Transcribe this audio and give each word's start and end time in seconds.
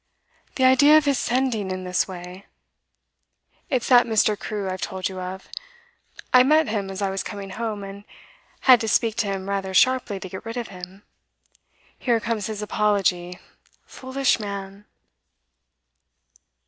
'The 0.55 0.63
idea 0.63 0.97
of 0.97 1.05
his 1.05 1.19
sending 1.19 1.69
in 1.69 1.83
this 1.83 2.07
way! 2.07 2.47
It's 3.69 3.87
that 3.89 4.07
Mr. 4.07 4.35
Crewe 4.35 4.67
I've 4.67 4.81
told 4.81 5.07
you 5.07 5.19
of. 5.19 5.47
I 6.33 6.41
met 6.41 6.67
him 6.69 6.89
as 6.89 7.03
I 7.03 7.11
was 7.11 7.21
coming 7.21 7.51
home, 7.51 7.83
and 7.83 8.03
had 8.61 8.81
to 8.81 8.87
speak 8.87 9.15
to 9.17 9.27
him 9.27 9.47
rather 9.47 9.75
sharply 9.75 10.19
to 10.19 10.27
get 10.29 10.43
rid 10.43 10.57
of 10.57 10.69
him. 10.69 11.03
Here 11.99 12.19
comes 12.19 12.47
his 12.47 12.63
apology, 12.63 13.37
foolish 13.85 14.39
man! 14.39 14.85